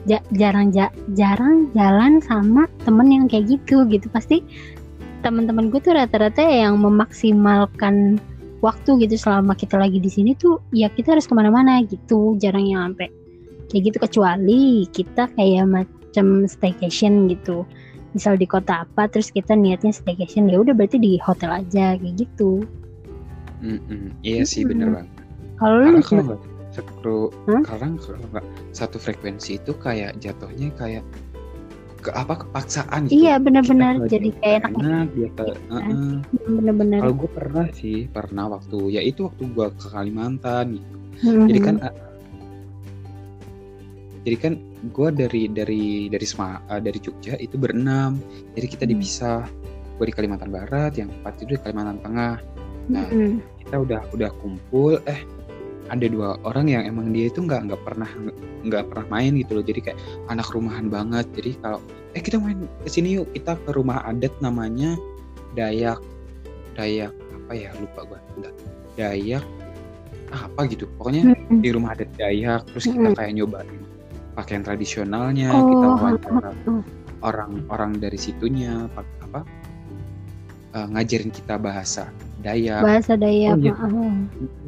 ja- 0.07 0.23
jarang 0.39 0.71
ja- 0.71 0.95
jarang 1.19 1.67
jalan 1.75 2.23
sama 2.23 2.71
temen 2.87 3.11
yang 3.11 3.27
kayak 3.27 3.59
gitu 3.59 3.83
gitu. 3.91 4.07
Pasti 4.15 4.39
teman-teman 5.27 5.67
gue 5.67 5.83
tuh 5.83 5.99
rata-rata 5.99 6.47
yang 6.47 6.79
memaksimalkan 6.79 8.23
waktu 8.63 9.03
gitu 9.03 9.19
selama 9.19 9.59
kita 9.59 9.83
lagi 9.83 9.99
di 9.99 10.09
sini 10.09 10.39
tuh 10.39 10.63
ya 10.71 10.87
kita 10.95 11.19
harus 11.19 11.27
ke 11.27 11.35
mana-mana 11.35 11.83
gitu. 11.83 12.39
Jarang 12.39 12.71
yang 12.71 12.95
sampai 12.95 13.11
kayak 13.67 13.83
gitu 13.91 13.99
kecuali 13.99 14.87
kita 14.95 15.27
kayak 15.35 15.67
macam 15.67 16.47
staycation 16.47 17.27
gitu. 17.27 17.67
Misal 18.15 18.39
di 18.39 18.47
kota 18.47 18.87
apa 18.87 19.11
terus 19.11 19.35
kita 19.35 19.59
niatnya 19.59 19.91
staycation 19.91 20.47
ya 20.47 20.63
udah 20.63 20.73
berarti 20.73 21.03
di 21.03 21.19
hotel 21.19 21.51
aja 21.51 21.99
kayak 21.99 22.15
gitu. 22.15 22.63
Mm-mm. 23.59 24.15
Iya 24.23 24.47
sih 24.47 24.63
bener 24.63 24.95
Mm-mm. 24.95 24.97
banget. 25.03 25.13
Kalau 25.55 25.77
lu 25.83 25.91
kalau 26.03 27.31
karena 27.63 27.95
kalau 28.03 28.27
nggak 28.35 28.47
satu 28.75 28.99
frekuensi 28.99 29.63
itu 29.63 29.71
kayak 29.79 30.19
jatuhnya 30.19 30.75
kayak 30.75 31.05
ke 32.05 32.11
apa 32.13 32.45
kepaksaan 32.45 33.09
gitu. 33.09 33.25
Iya 33.25 33.41
benar-benar 33.41 34.05
jadi 34.11 34.29
kayak 34.45 34.69
enak 34.77 35.09
dia 35.17 35.29
ke 35.33 35.45
Iya. 35.49 35.57
Heeh. 35.73 36.15
bener-bener. 36.45 36.99
Kalau 37.01 37.15
gue 37.17 37.31
pernah 37.33 37.67
sih, 37.73 37.99
pernah 38.13 38.45
waktu 38.53 38.79
ya 38.93 39.01
itu 39.01 39.25
waktu 39.25 39.43
gue 39.49 39.67
ke 39.81 39.87
Kalimantan 39.89 40.77
gitu. 40.77 40.95
Mhm. 41.25 41.47
Jadi 41.49 41.61
kan 41.63 41.77
uh, 41.81 41.95
jadi 44.29 44.37
kan 44.37 44.53
gue 44.91 45.09
dari 45.15 45.43
dari 45.49 45.85
dari 46.09 46.27
Sema, 46.27 46.61
uh, 46.69 46.81
dari 46.81 46.99
Jogja 47.01 47.39
itu 47.39 47.57
berenam. 47.57 48.21
Jadi 48.53 48.67
kita 48.67 48.85
Hmm. 48.85 48.93
dipisah. 48.97 49.43
Gue 49.95 50.11
di 50.11 50.15
Kalimantan 50.15 50.51
Barat, 50.51 50.99
yang 50.99 51.09
empat 51.09 51.39
itu 51.39 51.55
di 51.55 51.61
Kalimantan 51.63 52.03
Tengah. 52.03 52.35
Nah, 52.91 53.07
Mhm. 53.09 53.39
kita 53.63 53.77
udah 53.81 54.01
udah 54.13 54.31
kumpul 54.43 54.99
eh 55.07 55.23
ada 55.89 56.07
dua 56.09 56.41
orang 56.45 56.69
yang 56.69 56.83
emang 56.89 57.13
dia 57.13 57.29
itu 57.29 57.45
nggak 57.45 57.69
nggak 57.69 57.83
pernah 57.85 58.09
nggak 58.65 58.89
pernah 58.89 59.07
main 59.13 59.37
gitu 59.37 59.61
loh 59.61 59.65
jadi 59.65 59.81
kayak 59.93 59.99
anak 60.33 60.49
rumahan 60.49 60.89
banget 60.89 61.29
jadi 61.37 61.53
kalau 61.61 61.81
eh 62.17 62.23
kita 62.25 62.41
main 62.41 62.65
ke 62.81 62.89
sini 62.89 63.21
yuk 63.21 63.29
kita 63.37 63.61
ke 63.61 63.71
rumah 63.77 64.01
adat 64.09 64.33
namanya 64.41 64.97
Dayak 65.53 66.01
Dayak 66.73 67.13
apa 67.13 67.53
ya 67.53 67.69
lupa 67.77 68.01
gua 68.09 68.19
Bentar. 68.33 68.53
Dayak 68.97 69.45
apa 70.33 70.61
gitu 70.67 70.89
pokoknya 70.97 71.37
Mhm. 71.53 71.61
di 71.61 71.69
rumah 71.69 71.93
adat 71.93 72.09
Dayak 72.17 72.65
terus 72.73 72.85
kita 72.89 72.99
Mm-mm. 73.05 73.17
kayak 73.21 73.33
nyobain 73.37 73.81
pakaian 74.35 74.61
tradisionalnya 74.61 75.49
Oh, 75.49 75.63
kita 75.65 75.87
wawancara 75.95 76.51
orang-orang 77.21 77.97
dari 77.97 78.19
situnya 78.19 78.91
apa 78.91 79.41
eh, 80.75 80.87
ngajarin 80.91 81.31
kita 81.31 81.55
bahasa 81.57 82.11
Dayak 82.39 82.83
bahasa 82.83 83.15
Dayak 83.15 83.57
Oh, 83.57 83.59
iya. 83.59 83.73
heeh. 83.73 84.13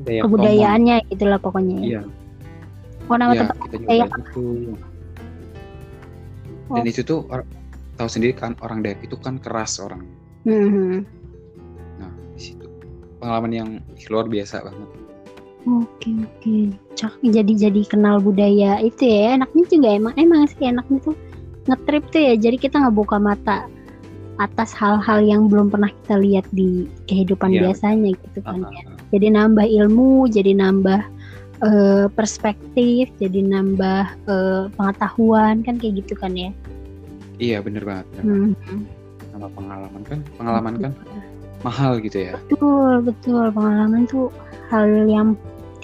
Dayak 0.02 0.22
Tomon. 0.22 0.32
kebudayaannya 0.32 0.96
gitulah 1.10 1.38
pokoknya 1.38 1.76
ya. 1.76 1.84
Iya, 1.84 2.02
Oh 3.06 3.16
nama 3.16 3.32
tempat 3.36 3.56
kita 3.60 3.76
Dayak. 3.76 4.08
nyobain 4.08 4.22
itu. 4.24 4.46
Oh. 6.66 6.74
Dan 6.74 6.84
itu 6.84 7.00
tuh 7.02 7.20
or- 7.28 7.46
tahu 7.94 8.08
sendiri 8.08 8.32
kan 8.32 8.56
orang 8.58 8.80
Dayak 8.80 9.04
itu 9.04 9.14
kan 9.18 9.36
keras 9.36 9.76
orang. 9.78 10.02
Mhm. 10.42 11.04
Nah 11.98 12.10
di 12.32 12.40
situ 12.40 12.66
pengalaman 13.18 13.52
yang 13.52 13.68
luar 14.08 14.26
biasa 14.26 14.64
banget. 14.64 14.88
Oke 15.66 16.14
oke. 16.14 16.56
Cak 16.94 17.18
jadi 17.20 17.52
jadi 17.68 17.82
kenal 17.90 18.22
budaya 18.22 18.78
itu 18.78 19.02
ya. 19.02 19.34
Enaknya 19.34 19.64
juga 19.66 19.88
emang 19.90 20.14
emang 20.14 20.46
sih 20.46 20.62
enaknya 20.62 20.98
tuh 21.02 21.16
ngetrip 21.66 22.04
tuh 22.14 22.22
ya. 22.22 22.34
Jadi 22.38 22.56
kita 22.56 22.78
nggak 22.78 22.94
buka 22.94 23.18
mata 23.18 23.66
atas 24.36 24.70
hal-hal 24.76 25.24
yang 25.24 25.48
belum 25.48 25.72
pernah 25.72 25.88
kita 25.90 26.20
lihat 26.20 26.46
di 26.52 26.86
kehidupan 27.08 27.56
Iya. 27.56 27.72
biasanya 27.72 28.12
gitu 28.14 28.38
kan 28.44 28.62
Ah, 28.62 28.70
ya. 28.70 28.84
ah, 28.84 28.92
ah. 28.92 28.96
Jadi 29.10 29.26
nambah 29.32 29.66
ilmu, 29.66 30.28
jadi 30.30 30.52
nambah 30.54 31.00
eh, 31.56 32.06
perspektif, 32.12 33.08
jadi 33.16 33.40
nambah 33.40 34.02
eh, 34.28 34.62
pengetahuan 34.76 35.64
kan 35.64 35.80
kayak 35.80 36.04
gitu 36.04 36.12
kan 36.14 36.36
ya. 36.36 36.52
Iya 37.40 37.64
bener 37.64 37.82
banget. 37.82 38.06
bener 38.12 38.22
banget. 38.22 38.58
Hmm. 38.70 38.82
Sama 39.32 39.48
pengalaman 39.52 40.02
kan, 40.04 40.18
pengalaman 40.36 40.74
kan 40.78 40.92
mahal 41.64 41.98
gitu 41.98 42.28
ya. 42.28 42.36
Betul 42.46 43.02
betul 43.02 43.48
pengalaman 43.50 44.04
tuh 44.06 44.28
hal 44.68 44.84
yang 45.08 45.32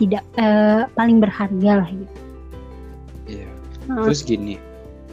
tidak 0.03 0.27
eh, 0.35 0.83
paling 0.99 1.23
berharga 1.23 1.87
lah 1.87 1.89
gitu. 1.89 2.19
Iya. 3.31 3.49
Ah, 3.87 4.03
Terus 4.07 4.27
gini, 4.27 4.59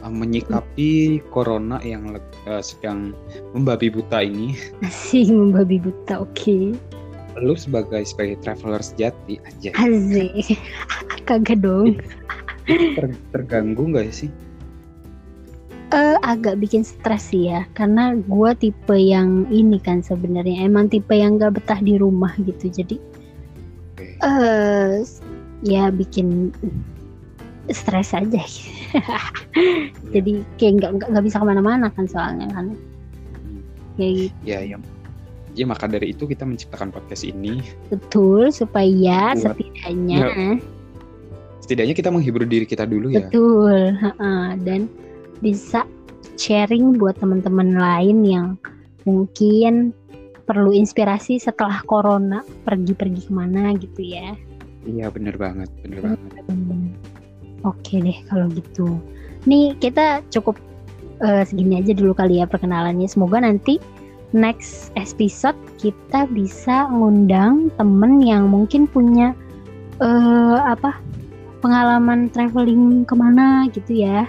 uh, 0.02 0.10
menyikapi 0.10 1.22
corona 1.30 1.78
yang 1.86 2.18
uh, 2.46 2.62
sedang 2.62 3.14
membabi 3.54 3.86
buta 3.90 4.26
ini, 4.26 4.58
Asik 4.86 5.30
membabi 5.30 5.78
buta, 5.78 6.26
oke. 6.26 6.74
lu 7.38 7.54
sebagai 7.54 8.02
sebagai 8.02 8.42
traveler 8.42 8.82
sejati 8.82 9.38
aja 9.46 9.70
Asik. 9.78 10.58
Kagak 11.30 11.62
dong. 11.62 11.94
ter- 12.66 13.22
terganggu 13.30 13.86
nggak 13.94 14.10
sih? 14.10 14.30
Eh 15.90 16.16
agak 16.22 16.62
bikin 16.62 16.86
stres 16.86 17.34
sih 17.34 17.50
ya, 17.50 17.66
karena 17.74 18.14
gua 18.30 18.54
tipe 18.54 18.94
yang 18.94 19.46
ini 19.50 19.78
kan 19.82 20.02
sebenarnya 20.02 20.66
emang 20.66 20.86
tipe 20.86 21.10
yang 21.10 21.34
gak 21.34 21.58
betah 21.58 21.82
di 21.82 21.98
rumah 21.98 22.30
gitu. 22.38 22.70
Jadi 22.70 22.98
Oke. 24.00 24.16
eh 24.24 25.04
ya 25.60 25.92
bikin 25.92 26.50
stres 27.70 28.16
aja. 28.16 28.42
Jadi 30.14 30.42
kayak 30.56 30.72
nggak 30.80 30.90
nggak 31.12 31.24
bisa 31.24 31.38
ke 31.38 31.46
mana-mana 31.46 31.86
kan 31.92 32.08
soalnya 32.08 32.48
kan. 32.50 32.74
Kayak 34.00 34.12
gitu. 34.16 34.36
Ya, 34.48 34.58
ya, 34.64 34.76
ya 35.54 35.64
maka 35.68 35.84
dari 35.86 36.16
itu 36.16 36.24
kita 36.24 36.48
menciptakan 36.48 36.90
podcast 36.90 37.22
ini. 37.28 37.60
betul 37.92 38.48
supaya 38.48 39.36
Buat- 39.36 39.54
setidaknya 39.54 40.18
Setidaknya 41.60 41.94
kita 41.94 42.10
menghibur 42.10 42.42
diri 42.48 42.66
kita 42.66 42.82
dulu 42.88 43.12
ya. 43.14 43.28
Betul, 43.28 43.94
heeh. 43.94 44.46
dan 44.66 44.90
bisa 45.38 45.86
sharing 46.40 46.96
buat 46.98 47.20
teman-teman 47.20 47.76
lain 47.76 48.18
yang 48.26 48.46
mungkin 49.04 49.92
perlu 50.50 50.74
inspirasi 50.74 51.38
setelah 51.38 51.78
corona 51.86 52.42
pergi-pergi 52.66 53.30
ke 53.30 53.32
mana 53.32 53.70
gitu 53.78 54.02
ya. 54.02 54.34
Iya 54.82 55.06
bener 55.14 55.38
banget, 55.38 55.70
bener 55.86 56.02
banget. 56.02 56.18
Hmm. 56.50 56.90
Oke 57.62 58.02
deh 58.02 58.18
kalau 58.26 58.50
gitu. 58.50 58.98
Nih 59.46 59.78
kita 59.78 60.26
cukup 60.34 60.58
eh, 61.22 61.46
segini 61.46 61.78
aja 61.78 61.94
dulu 61.94 62.18
kali 62.18 62.42
ya 62.42 62.50
perkenalannya. 62.50 63.06
Semoga 63.06 63.46
nanti 63.46 63.78
next 64.34 64.90
episode 64.98 65.54
kita 65.78 66.26
bisa 66.34 66.90
ngundang 66.90 67.70
temen 67.78 68.18
yang 68.18 68.50
mungkin 68.50 68.90
punya 68.90 69.30
eh 70.02 70.58
apa 70.66 70.98
pengalaman 71.62 72.26
traveling 72.34 73.06
ke 73.06 73.14
mana 73.14 73.70
gitu 73.70 74.02
ya. 74.02 74.26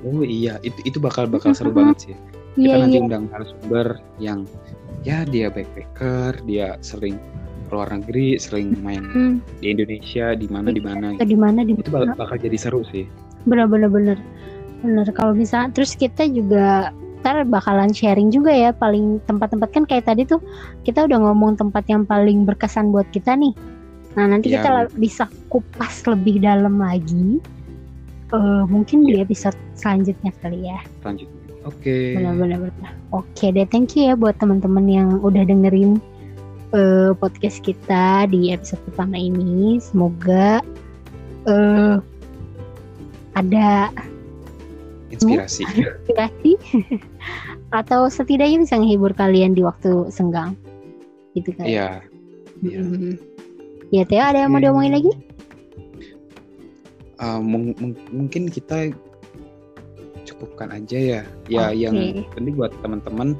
Oh 0.00 0.24
iya, 0.24 0.56
itu 0.64 0.78
itu 0.88 0.96
bakal 0.96 1.28
bakal 1.28 1.52
seru 1.52 1.74
banget 1.76 2.08
sih. 2.08 2.14
Kita 2.14 2.24
Iya 2.58 2.74
nanti 2.82 2.96
iya. 2.98 3.02
undang 3.06 3.24
narasumber 3.30 3.86
yang 4.18 4.38
ya 5.08 5.24
dia 5.24 5.48
backpacker, 5.48 6.44
dia 6.44 6.76
sering 6.84 7.16
keluar 7.68 7.88
negeri, 7.88 8.36
sering 8.36 8.76
main 8.80 9.04
Hmm, 9.08 9.34
di 9.60 9.72
Indonesia, 9.72 10.32
di 10.32 10.44
mana 10.48 10.68
di 10.68 10.80
mana. 10.80 11.16
atau 11.16 11.24
di 11.24 11.36
mana 11.36 11.64
di 11.64 11.72
Itu 11.72 11.88
bakal, 11.88 12.12
bakal 12.14 12.36
jadi 12.36 12.58
seru 12.60 12.84
sih. 12.86 13.08
bener-bener 13.44 13.88
bener 13.88 14.18
bener. 14.84 15.06
Kalau 15.10 15.32
bisa. 15.32 15.72
Terus 15.72 15.96
kita 15.96 16.28
juga 16.28 16.92
ntar 17.18 17.42
bakalan 17.44 17.90
sharing 17.90 18.28
juga 18.30 18.52
ya 18.52 18.70
paling 18.70 19.18
tempat-tempat. 19.24 19.68
Kan 19.72 19.84
kayak 19.84 20.06
tadi 20.06 20.22
tuh 20.22 20.38
kita 20.84 21.08
udah 21.08 21.18
ngomong 21.18 21.56
tempat 21.56 21.88
yang 21.88 22.04
paling 22.04 22.44
berkesan 22.44 22.92
buat 22.92 23.08
kita 23.10 23.32
nih. 23.34 23.52
Nah 24.16 24.24
nanti 24.28 24.50
Iya, 24.50 24.60
kita 24.60 24.70
bisa 24.96 25.24
kupas 25.48 26.04
lebih 26.04 26.40
dalam 26.40 26.78
lagi. 26.78 27.40
Eh, 28.28 28.64
mungkin 28.68 29.02
di 29.02 29.18
episode 29.18 29.56
selanjutnya 29.72 30.30
kali 30.38 30.68
ya. 30.68 30.78
Selanjutnya. 31.00 31.37
Oke. 31.68 32.16
benar-benar 32.16 32.58
benar. 32.64 32.92
oke 33.10 33.44
deh 33.46 33.64
thank 33.64 33.92
you 33.92 34.04
ya 34.04 34.14
buat 34.14 34.36
teman-teman 34.36 34.84
yang 34.84 35.08
udah 35.20 35.44
dengerin 35.44 36.00
eh, 36.72 37.12
podcast 37.14 37.60
kita 37.60 38.24
di 38.26 38.48
episode 38.48 38.80
pertama 38.84 39.14
ini 39.14 39.76
semoga 39.78 40.64
eh 41.44 41.96
ada 43.32 43.92
Inspirasi. 45.08 45.62
inspirasi 45.68 46.52
atau 47.70 48.08
setidaknya 48.08 48.60
bisa 48.60 48.76
menghibur 48.76 49.12
kalian 49.12 49.52
di 49.52 49.60
waktu 49.60 50.08
senggang 50.08 50.56
gitu 51.32 51.52
kan 51.52 51.64
Iya. 51.64 51.88
iya. 52.60 52.80
Ya 53.88 54.04
Teo 54.04 54.20
ada 54.20 54.42
yang 54.42 54.52
mau 54.52 54.58
diomongin 54.58 54.92
lagi 54.94 55.12
Uh, 57.18 57.42
mung- 57.42 57.74
mung- 57.76 57.98
mungkin 58.14 58.46
kita 58.46 58.94
cukupkan 60.28 60.68
aja 60.70 60.98
ya. 60.98 61.22
Ya 61.48 61.72
Oke. 61.72 61.80
yang 61.80 61.94
penting 62.36 62.54
buat 62.54 62.72
teman-teman 62.84 63.34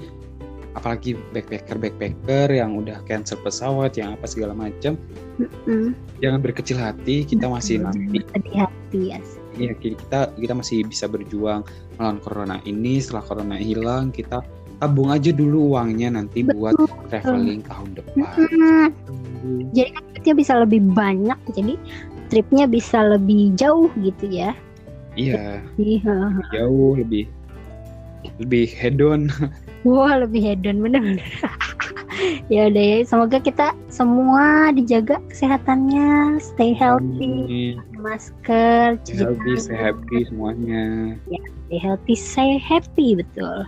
apalagi 0.77 1.19
backpacker 1.35 1.75
backpacker 1.75 2.55
yang 2.55 2.79
udah 2.79 3.03
cancel 3.09 3.41
pesawat 3.43 3.99
yang 3.99 4.15
apa 4.15 4.27
segala 4.31 4.55
macam 4.55 4.95
Mm. 5.39 5.95
jangan 6.19 6.43
berkecil 6.43 6.75
hati 6.75 7.23
kita 7.23 7.47
masih 7.47 7.79
nanti 7.79 8.27
sedih 8.27 8.57
hati 8.59 9.03
ya 9.15 9.19
Iya, 9.59 9.75
kita 9.75 10.35
kita 10.39 10.55
masih 10.55 10.87
bisa 10.87 11.11
berjuang 11.11 11.67
melawan 11.99 12.19
corona 12.23 12.63
ini. 12.63 13.03
Setelah 13.03 13.27
corona 13.27 13.59
hilang, 13.59 14.15
kita 14.15 14.39
tabung 14.79 15.11
aja 15.11 15.35
dulu 15.35 15.75
uangnya 15.75 16.15
nanti 16.15 16.47
buat 16.47 16.79
traveling 17.11 17.67
tahun 17.67 17.99
depan. 17.99 18.23
Mm. 18.39 19.75
jadi 19.75 19.91
kan 19.95 20.35
bisa 20.35 20.55
lebih 20.63 20.83
banyak 20.95 21.39
jadi 21.55 21.75
tripnya 22.31 22.67
bisa 22.67 22.99
lebih 23.03 23.55
jauh 23.59 23.91
gitu 23.99 24.27
ya 24.31 24.55
iya. 25.15 25.63
Iya 25.79 26.17
jauh 26.53 26.99
lebih 26.99 27.31
lebih 28.43 28.67
hedon 28.75 29.31
wah 29.87 30.19
lebih 30.19 30.43
hedon 30.43 30.83
bener-bener 30.83 31.23
ya 32.53 32.69
udah 32.69 32.85
ya 32.85 32.99
semoga 33.07 33.39
kita 33.39 33.73
semua 33.89 34.75
dijaga 34.75 35.23
kesehatannya. 35.31 36.41
Stay 36.43 36.75
healthy 36.75 37.47
Amin. 37.47 37.75
masker 37.99 38.99
Stay 39.07 39.23
healthy 39.23 39.53
stay 39.59 39.79
happy 39.79 40.19
semuanya. 40.27 41.15
Stay 41.69 41.79
healthy 41.79 42.15
stay 42.17 42.53
happy 42.59 43.09
betul. 43.19 43.67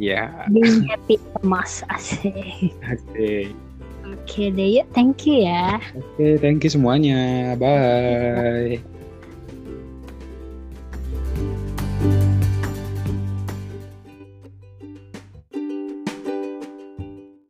Ya. 0.00 0.48
Being 0.50 0.88
happy 0.88 1.20
emas 1.44 1.84
asik. 1.92 2.72
Asik. 2.82 3.52
Oke 4.02 4.50
deh 4.50 4.82
yuk 4.82 4.86
thank 4.92 5.24
you 5.24 5.46
ya. 5.46 5.78
Oke 5.94 6.40
thank 6.42 6.64
you 6.66 6.70
semuanya. 6.72 7.54
Bye 7.56 8.82